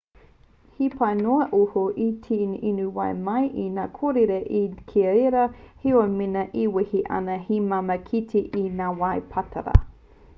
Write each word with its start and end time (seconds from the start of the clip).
he 0.77 0.85
pai 0.93 1.15
noa 1.17 1.43
iho 1.57 1.81
te 2.23 2.37
inu 2.69 2.85
wai 2.95 3.11
mai 3.27 3.41
i 3.63 3.65
ngā 3.75 3.83
kōrere 3.97 4.39
ki 4.93 5.03
reira 5.09 5.43
heoi 5.83 6.07
mēnā 6.15 6.45
e 6.63 6.65
wehi 6.79 7.03
ana 7.19 7.37
he 7.51 7.59
māmā 7.75 7.99
te 8.09 8.23
kite 8.31 8.43
i 8.63 8.65
ngā 8.81 8.89
wai 9.03 9.13
pātara 9.37 9.77